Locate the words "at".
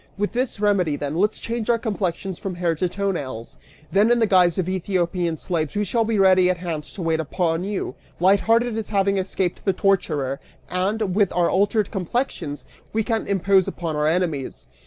6.49-6.57